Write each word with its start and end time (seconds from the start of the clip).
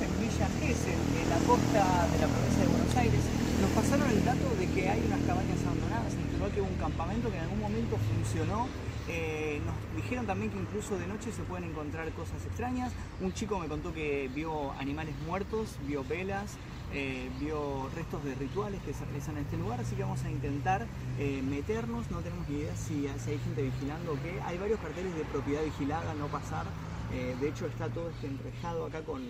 en 0.00 0.12
Villa 0.20 0.48
Gesell, 0.60 1.02
en 1.20 1.28
la 1.28 1.38
costa 1.44 2.08
de 2.08 2.18
la 2.18 2.28
provincia 2.28 2.62
de 2.62 2.68
Buenos 2.68 2.96
Aires. 2.96 3.20
Nos 3.60 3.70
pasaron 3.70 4.08
el 4.08 4.24
dato 4.24 4.48
de 4.58 4.66
que 4.68 4.88
hay 4.88 5.02
unas 5.04 5.20
cabañas 5.26 5.58
abandonadas, 5.64 6.14
en 6.14 6.64
un 6.64 6.74
campamento 6.74 7.30
que 7.30 7.36
en 7.36 7.44
algún 7.44 7.60
momento 7.60 7.96
funcionó. 7.96 8.66
Eh, 9.08 9.60
nos 9.64 9.74
dijeron 9.96 10.26
también 10.26 10.50
que 10.50 10.58
incluso 10.58 10.98
de 10.98 11.06
noche 11.06 11.32
se 11.32 11.42
pueden 11.42 11.70
encontrar 11.70 12.10
cosas 12.12 12.44
extrañas. 12.46 12.92
Un 13.20 13.32
chico 13.32 13.58
me 13.58 13.68
contó 13.68 13.92
que 13.92 14.28
vio 14.34 14.72
animales 14.72 15.14
muertos, 15.26 15.76
vio 15.86 16.04
velas, 16.04 16.56
eh, 16.92 17.30
vio 17.40 17.88
restos 17.94 18.24
de 18.24 18.34
rituales 18.34 18.80
que 18.82 18.92
se 18.92 19.04
realizan 19.04 19.36
en 19.36 19.44
este 19.44 19.56
lugar, 19.56 19.80
así 19.80 19.94
que 19.94 20.02
vamos 20.02 20.22
a 20.24 20.30
intentar 20.30 20.86
eh, 21.18 21.42
meternos, 21.42 22.10
no 22.10 22.20
tenemos 22.20 22.48
ni 22.48 22.58
idea 22.58 22.76
si, 22.76 23.06
hay 23.06 23.38
gente 23.38 23.62
vigilando 23.62 24.12
o 24.12 24.22
qué. 24.22 24.40
Hay 24.44 24.58
varios 24.58 24.80
carteles 24.80 25.14
de 25.14 25.24
propiedad 25.24 25.62
vigilada, 25.62 26.14
no 26.14 26.26
pasar. 26.26 26.66
de 27.12 27.48
hecho 27.48 27.66
está 27.66 27.88
todo 27.88 28.08
este 28.08 28.26
enrejado 28.26 28.86
acá 28.86 29.02
con 29.02 29.20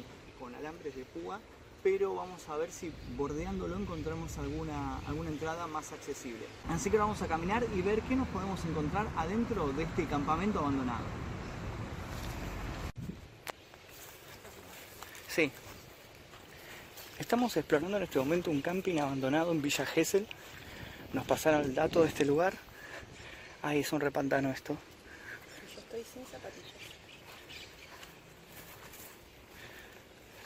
alambres 0.63 0.95
de 0.95 1.05
púa 1.05 1.41
pero 1.83 2.15
vamos 2.15 2.49
a 2.49 2.57
ver 2.57 2.71
si 2.71 2.93
bordeándolo 3.17 3.77
encontramos 3.77 4.39
alguna, 4.39 4.99
alguna 5.01 5.31
entrada 5.31 5.67
más 5.67 5.91
accesible. 5.91 6.47
Así 6.69 6.91
que 6.91 6.97
vamos 6.97 7.21
a 7.23 7.27
caminar 7.27 7.67
y 7.75 7.83
ver 7.83 8.01
qué 8.03 8.15
nos 8.15 8.29
podemos 8.29 8.65
encontrar 8.65 9.09
adentro 9.17 9.73
de 9.73 9.83
este 9.83 10.07
campamento 10.07 10.61
abandonado. 10.61 11.05
Sí. 15.29 15.51
Estamos 17.19 17.57
explorando 17.57 17.97
en 17.97 18.05
este 18.05 18.21
momento 18.21 18.53
un 18.53 18.63
camping 18.63 18.99
abandonado 18.99 19.51
en 19.51 19.61
Villa 19.61 19.85
Gesell. 19.85 20.29
Nos 21.13 21.27
pasaron 21.27 21.63
el 21.63 21.75
dato 21.75 22.03
de 22.03 22.09
este 22.09 22.25
lugar. 22.25 22.55
Ahí 23.63 23.81
es 23.81 23.93
un 23.93 24.01
repantano 24.01 24.51
esto. 24.51 24.77
Yo 25.75 25.81
estoy 25.81 26.05
sin 26.05 26.25
zapatillas. 26.27 26.73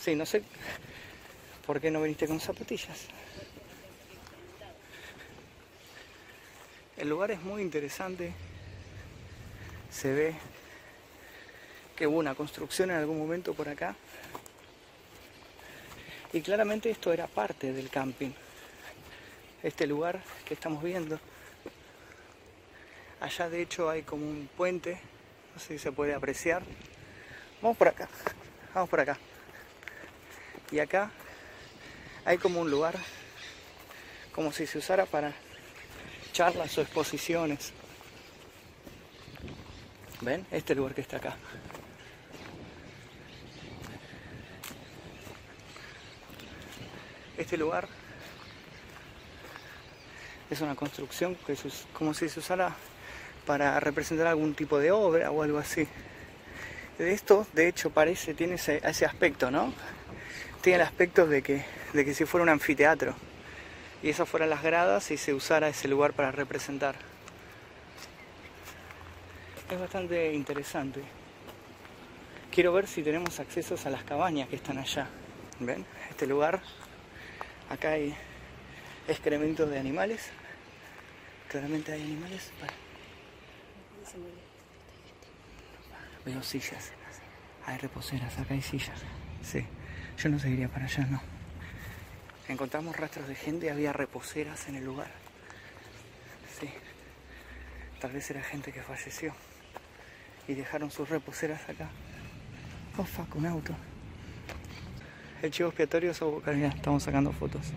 Sí, 0.06 0.15
no 0.15 0.24
sé 0.24 0.41
¿Por 1.66 1.80
qué 1.80 1.90
no 1.90 2.01
viniste 2.01 2.29
con 2.29 2.38
zapatillas? 2.38 3.09
El 6.96 7.09
lugar 7.09 7.32
es 7.32 7.43
muy 7.43 7.60
interesante. 7.60 8.32
Se 9.90 10.12
ve 10.12 10.34
que 11.96 12.07
hubo 12.07 12.18
una 12.18 12.37
construcción 12.37 12.93
en 12.93 12.99
algún 12.99 13.18
momento 13.18 13.52
por 13.52 13.68
acá. 13.68 13.96
Y 16.32 16.40
claramente 16.40 16.88
esto 16.88 17.12
era 17.12 17.27
parte 17.27 17.73
del 17.73 17.90
camping. 17.90 18.30
Este 19.65 19.88
lugar 19.88 20.23
que 20.45 20.54
estamos 20.54 20.84
viendo. 20.84 21.18
Allá 23.18 23.51
de 23.51 23.60
hecho 23.60 23.90
hay 23.90 24.02
como 24.02 24.24
un 24.24 24.49
puente. 24.57 25.01
No 25.52 25.60
sé 25.60 25.66
si 25.66 25.79
se 25.80 25.90
puede 25.90 26.15
apreciar. 26.15 26.62
Vamos 27.60 27.77
por 27.77 27.88
acá. 27.88 28.09
Vamos 28.73 28.88
por 28.88 29.01
acá. 29.01 29.18
Y 30.70 30.78
acá 30.78 31.10
hay 32.24 32.38
como 32.38 32.60
un 32.60 32.70
lugar, 32.70 32.95
como 34.32 34.52
si 34.52 34.66
se 34.66 34.78
usara 34.78 35.06
para 35.06 35.32
charlas 36.32 36.76
o 36.76 36.82
exposiciones. 36.82 37.72
¿Ven? 40.20 40.46
Este 40.50 40.74
lugar 40.74 40.94
que 40.94 41.02
está 41.02 41.18
acá. 41.18 41.37
Este 47.37 47.56
lugar 47.56 47.87
es 50.50 50.60
una 50.60 50.74
construcción 50.74 51.34
que 51.34 51.52
es 51.52 51.62
como 51.92 52.14
si 52.14 52.28
se 52.28 52.40
usara 52.40 52.74
para 53.46 53.78
representar 53.78 54.26
algún 54.26 54.54
tipo 54.54 54.78
de 54.78 54.90
obra 54.90 55.30
o 55.30 55.42
algo 55.42 55.59
así. 55.59 55.87
Esto, 56.98 57.46
de 57.52 57.68
hecho, 57.68 57.90
parece, 57.90 58.32
tiene 58.32 58.54
ese, 58.54 58.80
ese 58.82 59.04
aspecto, 59.04 59.50
¿no? 59.50 59.72
Tiene 60.66 60.82
el 60.82 60.88
aspecto 60.88 61.28
de 61.28 61.42
que 61.42 61.64
de 61.92 62.04
que 62.04 62.12
si 62.12 62.24
fuera 62.24 62.42
un 62.42 62.48
anfiteatro 62.48 63.14
y 64.03 64.09
esas 64.09 64.28
fueran 64.28 64.50
las 64.50 64.65
gradas 64.65 65.12
y 65.12 65.16
se 65.16 65.32
usara 65.32 65.69
ese 65.69 65.87
lugar 65.87 66.12
para 66.12 66.32
representar. 66.32 66.97
Es 69.71 69.78
bastante 69.78 70.34
interesante. 70.34 71.03
Quiero 72.50 72.72
ver 72.72 72.88
si 72.88 73.05
tenemos 73.05 73.38
accesos 73.38 73.87
a 73.87 73.91
las 73.91 74.03
cabañas 74.03 74.49
que 74.49 74.56
están 74.56 74.78
allá. 74.78 75.06
¿Ven? 75.60 75.87
Este 76.10 76.26
lugar, 76.26 76.60
acá 77.71 77.91
hay 77.91 78.16
excrementos 79.06 79.71
de 79.71 79.78
animales. 79.78 80.31
Claramente 81.49 81.93
hay 81.93 82.03
animales. 82.03 82.50
Veo 86.25 86.43
sillas. 86.43 86.91
Hay 87.66 87.78
reposeras, 87.78 88.37
acá 88.37 88.55
hay 88.55 88.62
sillas. 88.62 89.00
Sí. 89.44 89.65
Yo 90.19 90.28
no 90.28 90.38
seguiría 90.38 90.69
para 90.69 90.87
allá, 90.87 91.06
no. 91.06 91.21
Encontramos 92.49 92.97
rastros 92.97 93.28
de 93.28 93.34
gente, 93.34 93.71
había 93.71 93.93
reposeras 93.93 94.69
en 94.69 94.77
el 94.77 94.84
lugar. 94.84 95.10
Sí, 96.59 96.71
tal 98.00 98.12
vez 98.12 98.31
era 98.31 98.43
gente 98.43 98.72
que 98.72 98.82
falleció 98.82 99.34
y 100.49 100.55
dejaron 100.55 100.91
sus 100.91 101.09
reposeras 101.09 101.69
acá. 101.69 101.88
Oh 102.97 103.05
fuck, 103.05 103.34
un 103.37 103.47
auto. 103.47 103.75
El 105.43 105.50
chivo 105.50 105.69
expiatorio 105.69 106.12
es 106.12 106.22
estamos 106.75 107.03
sacando 107.03 107.32
fotos. 107.32 107.72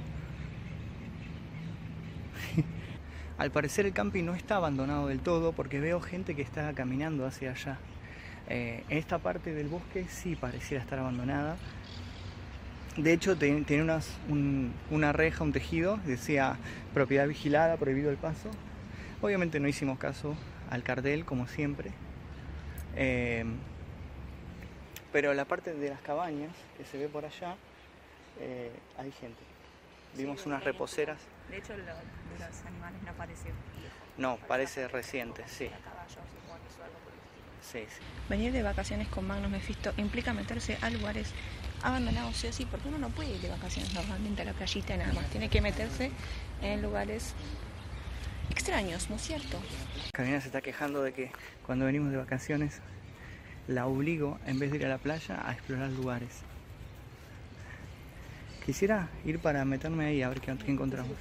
Al 3.38 3.51
parecer 3.51 3.85
el 3.85 3.94
camping 3.94 4.23
no 4.23 4.33
está 4.33 4.55
abandonado 4.55 5.07
del 5.07 5.19
todo 5.19 5.51
porque 5.51 5.79
veo 5.79 5.99
gente 5.99 6.35
que 6.35 6.41
está 6.41 6.73
caminando 6.73 7.25
hacia 7.25 7.51
allá. 7.51 7.78
Eh, 8.47 8.83
esta 8.89 9.19
parte 9.19 9.53
del 9.53 9.67
bosque 9.67 10.05
sí 10.09 10.35
pareciera 10.35 10.81
estar 10.81 10.99
abandonada, 10.99 11.57
de 13.03 13.13
hecho, 13.13 13.37
tenía 13.37 13.99
una 14.89 15.11
reja, 15.11 15.43
un 15.43 15.53
tejido, 15.53 15.97
decía 16.05 16.57
propiedad 16.93 17.27
vigilada, 17.27 17.77
prohibido 17.77 18.09
el 18.11 18.17
paso. 18.17 18.49
Obviamente 19.21 19.59
no 19.59 19.67
hicimos 19.67 19.97
caso 19.99 20.35
al 20.69 20.83
cartel, 20.83 21.25
como 21.25 21.47
siempre. 21.47 21.91
Eh, 22.95 23.45
pero 25.11 25.33
la 25.33 25.45
parte 25.45 25.73
de 25.73 25.89
las 25.89 26.01
cabañas, 26.01 26.51
que 26.77 26.85
se 26.85 26.97
ve 26.97 27.07
por 27.07 27.25
allá, 27.25 27.55
eh, 28.39 28.71
hay 28.97 29.11
gente. 29.11 29.39
Vimos 30.16 30.45
unas 30.45 30.63
reposeras. 30.63 31.19
De 31.49 31.57
hecho, 31.57 31.75
lo, 31.75 31.83
de 31.83 31.91
los 32.39 32.66
animales 32.66 33.01
no 33.05 33.13
parece 33.13 33.49
No, 34.17 34.37
parece 34.47 34.87
reciente, 34.87 35.43
sí. 35.47 35.69
Sí, 37.62 37.80
sí. 37.88 38.02
Venir 38.30 38.52
de 38.52 38.64
vacaciones 38.64 39.08
con 39.08 39.28
Magnus 39.28 39.52
Mephisto 39.52 39.94
implica 39.97 40.34
meterse 40.34 40.78
a 40.81 40.90
lugares 40.90 41.34
abandonado 41.81 42.34
sí 42.34 42.47
o 42.47 42.53
sí, 42.53 42.66
porque 42.70 42.88
uno 42.88 42.97
no 42.97 43.09
puede 43.09 43.31
ir 43.31 43.42
de 43.42 43.50
vacaciones 43.50 43.94
normalmente 43.94 44.42
a 44.42 44.46
la 44.46 44.53
playita 44.53 44.97
nada 44.97 45.14
más, 45.14 45.25
tiene 45.30 45.50
que 45.50 45.62
meterse 45.62 46.12
en 46.62 46.81
lugares 46.81 47.34
extraños, 48.50 49.09
¿no 49.09 49.16
es 49.16 49.22
cierto? 49.22 49.59
Carolina 50.12 50.42
se 50.42 50.47
está 50.47 50.62
quejando 50.62 51.03
de 51.03 51.14
que 51.14 51.31
cuando 51.66 51.86
venimos 51.86 52.12
de 52.12 52.18
vacaciones 52.18 52.81
la 53.68 53.86
obligo, 53.86 54.40
en 54.46 54.59
vez 54.59 54.72
de 54.72 54.78
ir 54.78 54.86
a 54.86 54.90
la 54.90 54.97
playa, 54.97 55.40
a 55.47 55.53
explorar 55.53 55.90
lugares. 55.91 56.41
Quisiera 58.66 59.09
ir 59.26 59.40
para 59.40 59.64
meterme 59.66 60.06
ahí 60.06 60.22
a 60.22 60.30
ver 60.30 60.41
qué 60.41 60.52
encontramos. 60.68 61.18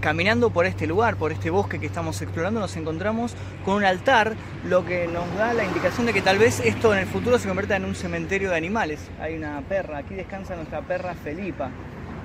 Caminando 0.00 0.50
por 0.50 0.66
este 0.66 0.86
lugar, 0.86 1.16
por 1.16 1.32
este 1.32 1.50
bosque 1.50 1.80
que 1.80 1.86
estamos 1.86 2.20
explorando, 2.22 2.60
nos 2.60 2.76
encontramos 2.76 3.34
con 3.64 3.74
un 3.74 3.84
altar, 3.84 4.34
lo 4.64 4.84
que 4.84 5.08
nos 5.08 5.34
da 5.36 5.54
la 5.54 5.64
indicación 5.64 6.06
de 6.06 6.12
que 6.12 6.22
tal 6.22 6.38
vez 6.38 6.60
esto 6.60 6.92
en 6.92 7.00
el 7.00 7.06
futuro 7.06 7.38
se 7.38 7.48
convierta 7.48 7.76
en 7.76 7.84
un 7.84 7.94
cementerio 7.94 8.50
de 8.50 8.56
animales. 8.56 9.00
Hay 9.20 9.34
una 9.34 9.60
perra, 9.62 9.98
aquí 9.98 10.14
descansa 10.14 10.54
nuestra 10.54 10.82
perra 10.82 11.14
Felipa. 11.14 11.70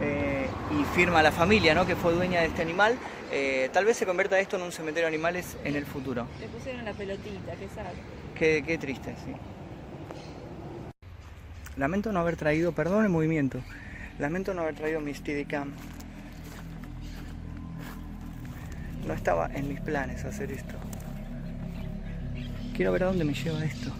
Eh, 0.04 0.48
y 0.72 0.84
firma 0.96 1.22
la 1.22 1.32
familia 1.32 1.76
¿no? 1.76 1.86
que 1.86 1.96
fue 1.96 2.14
dueña 2.14 2.42
de 2.42 2.48
este 2.48 2.64
animal, 2.64 2.96
eh, 3.32 3.70
tal 3.72 3.86
vez 3.86 3.98
se 3.98 4.08
convierta 4.08 4.40
esto 4.40 4.56
en 4.56 4.64
un 4.64 4.72
cementerio 4.72 5.08
de 5.08 5.16
animales 5.16 5.58
en 5.64 5.76
el 5.76 5.86
futuro. 5.86 6.26
Le 6.40 6.48
pusieron 6.48 6.84
la 6.84 6.94
pelotita, 6.94 7.54
qué. 7.54 7.68
Qué, 8.34 8.64
qué 8.66 8.78
triste, 8.80 9.14
sí. 9.24 9.32
Lamento 11.78 12.12
no 12.12 12.20
haber 12.20 12.36
traído, 12.36 12.72
perdón 12.72 13.04
el 13.04 13.10
movimiento, 13.10 13.60
lamento 14.18 14.56
no 14.56 14.64
haber 14.64 14.76
traído 14.76 15.02
mi 15.02 15.14
Steadicam. 15.14 15.72
No 19.06 19.14
estaba 19.14 19.50
en 19.54 19.68
mis 19.68 19.80
planes 19.82 20.24
hacer 20.26 20.52
esto. 20.52 20.76
Quiero 22.76 22.92
ver 22.92 23.04
a 23.04 23.08
dónde 23.08 23.24
me 23.24 23.34
lleva 23.34 23.64
esto. 23.64 23.92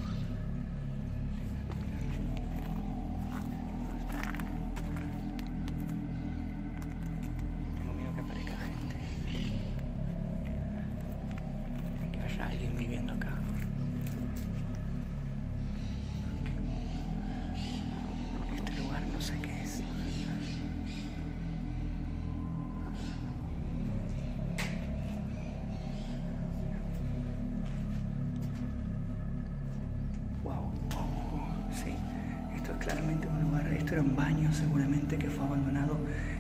Esto 33.92 34.00
era 34.00 34.10
un 34.10 34.16
baño 34.16 34.54
seguramente 34.54 35.18
que 35.18 35.30
fue 35.30 35.44
abandonado 35.46 35.98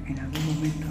en 0.07 0.17
algún 0.17 0.45
momento. 0.45 0.87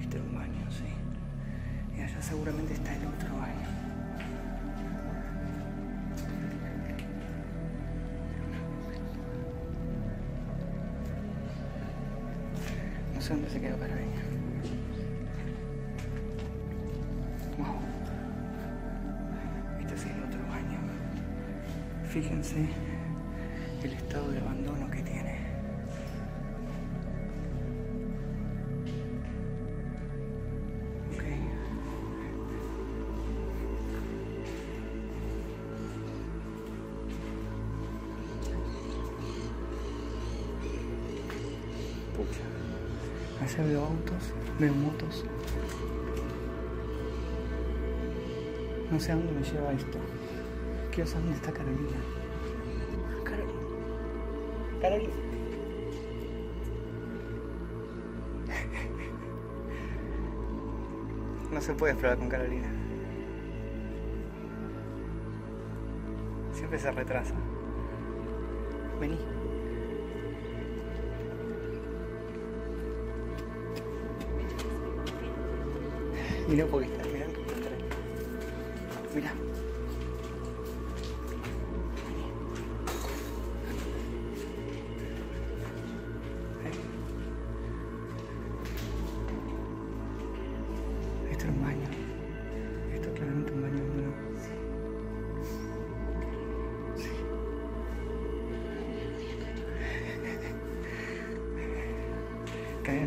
Este 0.00 0.16
era 0.16 0.26
un 0.26 0.34
baño, 0.34 0.66
sí. 0.68 1.96
Y 1.96 2.00
allá 2.00 2.20
seguramente 2.20 2.72
está 2.72 2.96
el 2.96 3.06
otro 3.06 3.36
baño. 3.36 3.68
No 13.14 13.20
sé 13.20 13.34
dónde 13.34 13.48
se 13.48 13.60
quedó 13.60 13.78
Carolina. 13.78 14.02
Wow. 14.02 14.11
Fíjense 22.12 22.68
el 23.82 23.92
estado 23.94 24.30
de 24.32 24.38
abandono 24.38 24.90
que 24.90 25.00
tiene. 25.02 25.34
Pucha. 42.14 43.42
Allá 43.42 43.64
veo 43.64 43.86
autos, 43.86 44.34
veo 44.60 44.74
motos. 44.74 45.24
No 48.90 49.00
sé 49.00 49.12
a 49.12 49.14
dónde 49.14 49.32
me 49.32 49.42
lleva 49.42 49.72
esto. 49.72 50.11
Quiero 50.92 51.08
saber 51.08 51.24
dónde 51.24 51.38
está 51.38 51.52
Carolina. 51.52 51.96
Carolina. 53.24 53.60
Carolina. 54.78 55.14
No 61.50 61.60
se 61.62 61.72
puede 61.72 61.92
explorar 61.92 62.18
con 62.18 62.28
Carolina. 62.28 62.68
Siempre 66.52 66.78
se 66.78 66.92
retrasa. 66.92 67.34
Vení. 69.00 69.18
Mira 76.48 76.66
un 76.66 76.70
poquito, 76.70 76.98
mira 77.10 77.26
un 77.26 77.32
poquito. 77.32 77.68
Mira. 79.14 79.32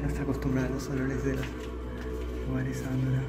No 0.05 0.11
está 0.11 0.21
acostumbrada 0.21 0.67
a 0.67 0.69
los 0.69 0.87
olores 0.87 1.25
de 1.25 1.33
los 1.33 1.45
lugares 2.47 2.83
abandonados. 2.85 3.25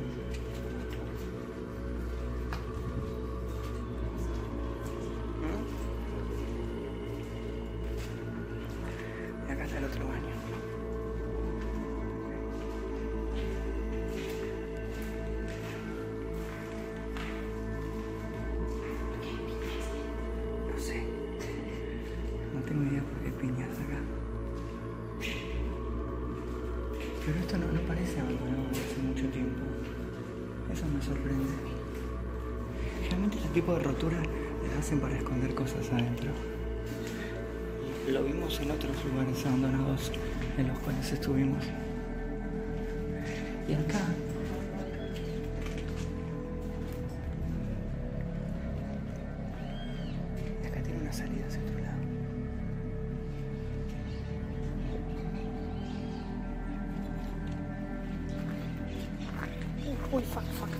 Y 9.48 9.52
acá 9.52 9.64
está 9.64 9.78
el 9.78 9.84
otro 9.84 10.06
baño. 10.06 10.55
Esto 27.46 27.58
no, 27.58 27.70
no 27.70 27.80
parece 27.82 28.18
abandonado 28.18 28.68
desde 28.70 28.84
hace 28.84 29.02
mucho 29.02 29.26
tiempo. 29.28 29.60
Eso 30.72 30.84
me 30.88 31.00
sorprende. 31.00 31.44
Realmente 33.08 33.36
este 33.36 33.48
tipo 33.50 33.72
de 33.74 33.84
roturas 33.84 34.26
las 34.66 34.78
hacen 34.80 34.98
para 34.98 35.16
esconder 35.16 35.54
cosas 35.54 35.88
adentro. 35.92 36.30
Lo 38.10 38.24
vimos 38.24 38.60
en 38.60 38.72
otros 38.72 38.96
lugares 39.04 39.46
abandonados 39.46 40.10
en 40.58 40.66
los 40.66 40.78
cuales 40.80 41.12
estuvimos. 41.12 41.64
Y 43.68 43.74
acá. 43.74 44.00
Acá 50.66 50.82
tiene 50.82 51.00
una 51.00 51.12
salida 51.12 51.46
hacia 51.46 51.60
otro 51.62 51.78
lado. 51.78 52.05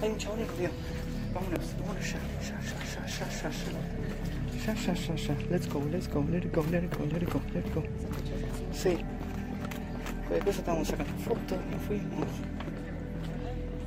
Vámonos, 0.07 1.75
vámonos 1.81 2.07
ya, 2.07 2.21
ya, 2.41 2.61
ya, 2.63 2.79
ya, 2.95 3.07
ya, 3.07 3.27
ya, 3.27 3.51
ya. 3.51 3.83
Ya, 4.65 4.95
ya, 4.95 5.15
ya. 5.17 5.35
Let's 5.51 5.67
go, 5.67 5.81
let's 5.91 6.07
go, 6.07 6.21
let 6.31 6.45
it 6.45 6.53
go, 6.53 6.63
let 6.71 6.85
it 6.85 6.97
go, 6.97 7.05
let 7.11 7.23
it 7.23 7.29
go, 7.29 7.41
let 7.53 7.67
it 7.67 7.75
go. 7.75 7.83
Sí. 8.73 8.99
Cualquier 10.29 10.55
estábamos 10.55 10.87
sacando 10.87 11.13
fotos, 11.25 11.59
nos 11.73 11.83
fuimos. 11.83 12.29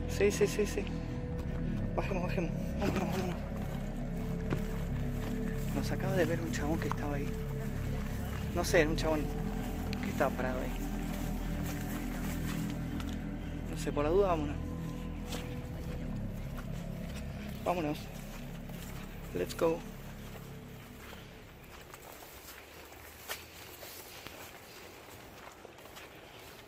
Sí, 0.09 0.29
sí, 0.29 0.45
sí, 0.45 0.65
sí. 0.65 0.83
Bajemos, 1.95 2.23
bajemos. 2.23 2.51
Vámonos, 2.81 2.99
vámonos. 2.99 3.35
Nos 5.73 5.91
acaba 5.91 6.15
de 6.15 6.25
ver 6.25 6.41
un 6.41 6.51
chabón 6.51 6.79
que 6.79 6.89
estaba 6.89 7.15
ahí. 7.15 7.29
No 8.55 8.65
sé, 8.65 8.81
era 8.81 8.89
un 8.89 8.97
chabón 8.97 9.21
que 10.03 10.09
estaba 10.09 10.31
parado 10.35 10.59
ahí. 10.59 10.71
No 13.71 13.77
sé, 13.77 13.93
por 13.93 14.03
la 14.03 14.09
duda, 14.09 14.27
vámonos. 14.27 14.68
Vámonos. 17.69 17.99
Let's 19.35 19.55
go. 19.55 19.77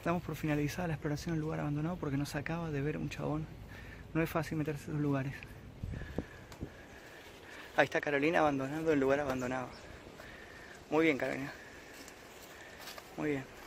Damos 0.05 0.21
por 0.21 0.35
finalizada 0.35 0.89
la 0.89 0.93
exploración 0.93 1.33
del 1.33 1.41
lugar 1.41 1.61
abandonado 1.61 1.95
porque 1.95 2.17
nos 2.17 2.35
acaba 2.35 2.69
de 2.69 2.81
ver 2.83 2.97
un 2.97 3.09
chabón. 3.09 3.47
No 4.13 4.21
es 4.21 4.29
fácil 4.29 4.59
meterse 4.59 4.83
en 4.83 4.89
esos 4.91 5.01
lugares. 5.01 5.33
Ahí 7.77 7.85
está 7.85 7.99
Carolina 7.99 8.37
abandonando 8.37 8.93
el 8.93 8.99
lugar 8.99 9.21
abandonado. 9.21 9.69
Muy 10.91 11.05
bien, 11.05 11.17
Carolina. 11.17 11.51
Muy 13.17 13.31
bien. 13.31 13.60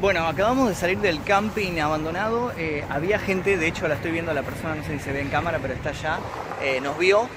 Bueno, 0.00 0.26
acabamos 0.26 0.70
de 0.70 0.74
salir 0.74 0.98
del 1.00 1.22
camping 1.22 1.78
abandonado. 1.78 2.52
Eh, 2.56 2.82
había 2.88 3.18
gente, 3.18 3.58
de 3.58 3.66
hecho 3.66 3.86
la 3.86 3.96
estoy 3.96 4.12
viendo 4.12 4.32
la 4.32 4.42
persona, 4.42 4.74
no 4.74 4.82
sé 4.82 4.96
si 4.96 5.04
se 5.04 5.12
ve 5.12 5.20
en 5.20 5.28
cámara, 5.28 5.58
pero 5.60 5.74
está 5.74 5.90
allá. 5.90 6.18
Eh, 6.62 6.80
nos 6.80 6.96
vio 6.96 7.28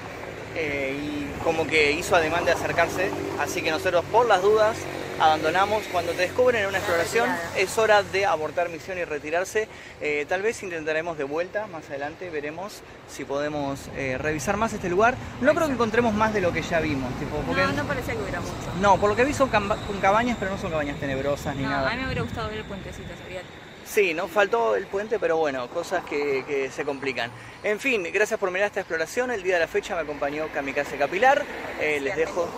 eh, 0.56 0.98
y 0.98 1.44
como 1.44 1.66
que 1.66 1.92
hizo 1.92 2.16
ademán 2.16 2.46
de 2.46 2.52
acercarse. 2.52 3.10
Así 3.38 3.60
que 3.60 3.70
nosotros, 3.70 4.02
por 4.10 4.26
las 4.26 4.40
dudas, 4.40 4.78
abandonamos. 5.20 5.84
Cuando 5.92 6.12
te 6.12 6.22
descubren 6.22 6.62
en 6.62 6.68
una 6.68 6.78
exploración, 6.78 7.28
es 7.56 7.76
hora 7.78 8.02
de 8.02 8.26
abortar 8.26 8.68
misión 8.68 8.98
y 8.98 9.04
retirarse. 9.04 9.68
Eh, 10.00 10.26
tal 10.28 10.42
vez 10.42 10.62
intentaremos 10.62 11.16
de 11.18 11.24
vuelta 11.24 11.66
más 11.66 11.88
adelante, 11.88 12.30
veremos 12.30 12.82
si 13.08 13.24
podemos 13.24 13.80
eh, 13.96 14.16
revisar 14.18 14.56
más 14.56 14.72
este 14.72 14.88
lugar. 14.88 15.14
No 15.40 15.54
creo 15.54 15.66
que 15.68 15.74
encontremos 15.74 16.14
más 16.14 16.32
de 16.34 16.40
lo 16.40 16.52
que 16.52 16.62
ya 16.62 16.80
vimos. 16.80 17.12
Tipo, 17.18 17.36
porque 17.46 17.62
No, 17.62 17.72
no 17.72 17.84
parecía 17.84 18.14
que 18.14 18.20
hubiera 18.22 18.40
mucho. 18.40 18.54
no, 18.80 18.98
por 18.98 19.10
lo 19.10 19.16
que 19.16 19.24
vi 19.24 19.32
son 19.32 19.48
con 19.48 19.68
cabañas, 20.00 20.36
pero 20.38 20.50
no 20.52 20.58
son 20.58 20.70
cabañas 20.70 20.98
tenebrosas 20.98 21.54
ni 21.56 21.62
No, 21.62 21.70
nada. 21.70 21.90
a 21.90 21.94
mí 21.94 21.98
me 22.00 22.06
hubiera 22.06 22.22
gustado 22.22 22.48
ver 22.48 22.58
el 22.58 22.64
puentecito, 22.64 23.08
sería 23.22 23.42
Sí, 23.86 24.14
nos 24.14 24.30
faltó 24.30 24.76
el 24.76 24.86
puente, 24.86 25.18
pero 25.18 25.36
bueno, 25.36 25.68
cosas 25.68 26.02
que, 26.04 26.42
que 26.48 26.70
se 26.70 26.84
complican. 26.84 27.30
En 27.62 27.78
fin, 27.78 28.02
gracias 28.12 28.40
por 28.40 28.50
mirar 28.50 28.66
esta 28.68 28.80
exploración. 28.80 29.30
El 29.30 29.42
día 29.42 29.54
de 29.54 29.60
la 29.60 29.68
fecha 29.68 29.94
me 29.94 30.00
acompañó 30.00 30.48
Kamikaze 30.52 30.96
Capilar. 30.96 31.44
Eh, 31.80 32.00
les 32.00 32.16
dejo 32.16 32.48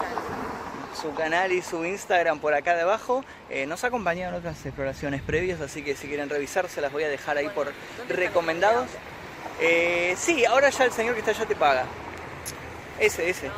su 0.97 1.15
canal 1.15 1.53
y 1.53 1.63
su 1.63 1.85
Instagram 1.85 2.41
por 2.41 2.55
acá 2.55 2.75
debajo. 2.75 3.25
Eh, 3.51 3.67
nos 3.67 3.85
acompañaron 3.85 4.35
en 4.35 4.41
otras 4.41 4.65
exploraciones 4.65 5.23
previas, 5.23 5.61
así 5.61 5.83
que 5.83 5.95
si 5.95 6.09
quieren 6.09 6.29
revisar 6.29 6.69
se 6.69 6.81
las 6.81 6.93
voy 6.93 7.05
a 7.05 7.09
dejar 7.09 7.37
ahí 7.37 7.49
por 7.51 7.73
recomendados. 8.09 8.89
Eh, 9.61 10.15
sí, 10.17 10.45
ahora 10.45 10.71
ya 10.71 10.85
el 10.85 10.93
señor 10.93 11.15
que 11.15 11.21
está 11.21 11.33
allá 11.33 11.47
te 11.47 11.57
paga. 11.57 11.85
Ese, 12.99 13.29
ese, 13.29 13.51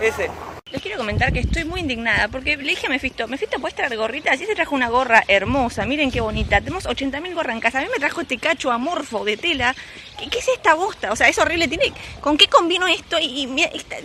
ese. 0.00 0.30
Les 0.72 0.80
quiero 0.80 0.98
comentar 0.98 1.32
que 1.32 1.40
estoy 1.40 1.64
muy 1.64 1.80
indignada 1.80 2.28
porque 2.28 2.56
le 2.56 2.70
dije 2.70 2.86
a 2.86 2.90
Mefisto, 2.90 3.26
Mefisto, 3.26 3.58
¿puedes 3.58 3.74
traer 3.74 3.96
gorritas? 3.96 4.40
Y 4.40 4.46
se 4.46 4.54
trajo 4.54 4.74
una 4.74 4.88
gorra 4.88 5.24
hermosa, 5.26 5.84
miren 5.84 6.12
qué 6.12 6.20
bonita. 6.20 6.60
Tenemos 6.60 6.86
80.000 6.86 7.34
gorras 7.34 7.54
en 7.56 7.60
casa. 7.60 7.80
A 7.80 7.82
mí 7.82 7.88
me 7.92 7.98
trajo 7.98 8.20
este 8.20 8.38
cacho 8.38 8.70
amorfo 8.70 9.24
de 9.24 9.36
tela. 9.36 9.74
¿Qué, 10.16 10.38
es 10.38 10.48
esta 10.48 10.74
bosta? 10.74 11.10
O 11.10 11.16
sea, 11.16 11.28
es 11.28 11.38
horrible. 11.38 11.66
Tiene, 11.66 11.92
¿Con 12.20 12.36
qué 12.36 12.46
combino 12.46 12.86
esto? 12.86 13.18
Y, 13.20 13.48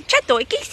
chato, 0.07 0.39
¿qué 0.39 0.57
es 0.59 0.71